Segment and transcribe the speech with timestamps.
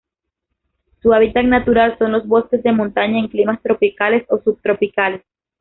[1.03, 5.21] Su hábitat natural son los bosques de montaña en climas tropicales o subtropicales.